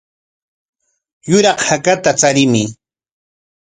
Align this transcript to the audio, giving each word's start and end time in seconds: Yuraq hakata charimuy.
Yuraq 1.29 1.59
hakata 1.67 2.11
charimuy. 2.19 2.67